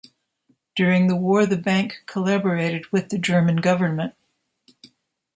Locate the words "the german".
3.09-3.57